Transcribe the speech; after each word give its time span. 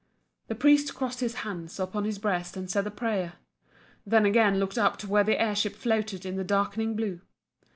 The 0.47 0.55
priest 0.55 0.95
crossed 0.95 1.19
his 1.19 1.35
hands 1.45 1.79
upon 1.79 2.05
his 2.05 2.17
breast 2.17 2.57
and 2.57 2.67
said 2.67 2.87
a 2.87 2.89
prayer 2.89 3.33
then 4.03 4.25
again 4.25 4.57
looked 4.59 4.79
up 4.79 4.97
to 4.97 5.07
where 5.07 5.23
the 5.23 5.39
air 5.39 5.53
ship 5.55 5.75
floated 5.75 6.25
in 6.25 6.37
the 6.37 6.43
darkening 6.43 6.95
blue. 6.95 7.21